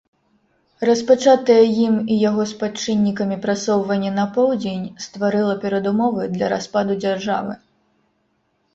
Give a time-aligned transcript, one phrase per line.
[0.89, 7.53] Распачатае ім і яго спадчыннікамі прасоўванне на поўдзень стварыла перадумовы для распаду дзяржавы.